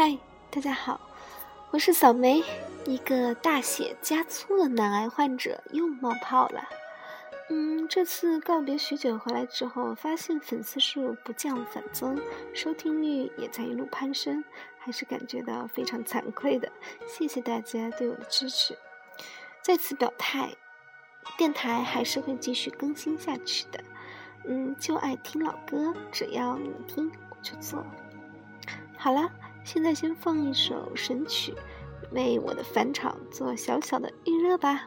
[0.00, 0.16] 嗨，
[0.48, 1.00] 大家好，
[1.72, 2.44] 我是小梅，
[2.86, 6.68] 一个大写加粗的男癌患者又冒泡了。
[7.50, 12.16] 嗯，这次告别许久回来之后，发现粉丝数不降反增，
[12.54, 14.44] 收听率也在一路攀升，
[14.78, 16.70] 还是感觉到非常惭愧的。
[17.04, 18.78] 谢谢大家对我的支持，
[19.62, 20.54] 在此表态，
[21.36, 23.82] 电台还是会继续更新下去的。
[24.44, 27.84] 嗯，就爱听老歌，只要你听，我就做。
[28.96, 29.28] 好了。
[29.70, 31.54] 现在先放一首神曲，
[32.12, 34.86] 为我的返场做小小的预热吧。